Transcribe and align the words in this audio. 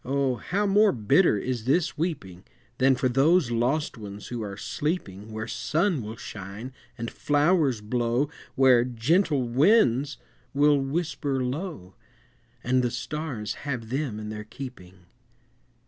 how 0.03 0.65
more 0.65 0.91
bitter 0.91 1.37
is 1.37 1.65
this 1.65 1.95
weeping, 1.95 2.43
Than 2.79 2.95
for 2.95 3.07
those 3.07 3.51
lost 3.51 3.99
ones 3.99 4.29
who 4.29 4.41
are 4.41 4.57
sleeping 4.57 5.31
Where 5.31 5.45
sun 5.47 6.01
will 6.01 6.15
shine 6.15 6.73
and 6.97 7.11
flowers 7.11 7.81
blow, 7.81 8.27
Where 8.55 8.83
gentle 8.83 9.43
winds 9.47 10.17
will 10.55 10.79
whisper 10.79 11.43
low, 11.43 11.93
And 12.63 12.81
the 12.81 12.89
stars 12.89 13.53
have 13.69 13.89
them 13.89 14.19
in 14.19 14.29
their 14.29 14.43
keeping! 14.45 15.05